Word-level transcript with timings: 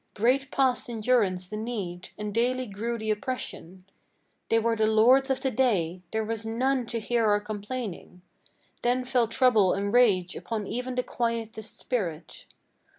Great 0.15 0.49
past 0.49 0.89
endurance 0.89 1.47
the 1.47 1.55
need, 1.55 2.09
and 2.17 2.33
daily 2.33 2.65
grew 2.65 2.97
the 2.97 3.11
oppression: 3.11 3.85
They 4.49 4.57
were 4.57 4.75
the 4.75 4.87
lords 4.87 5.29
of 5.29 5.41
the 5.41 5.51
day; 5.51 6.01
there 6.09 6.23
was 6.25 6.43
none 6.43 6.87
to 6.87 6.99
hear 6.99 7.27
our 7.27 7.39
complaining. 7.39 8.23
Then 8.81 9.05
fell 9.05 9.27
trouble 9.27 9.73
and 9.75 9.93
rage 9.93 10.35
upon 10.35 10.65
even 10.65 10.95
the 10.95 11.03
quietest 11.03 11.77
spirit. 11.77 12.47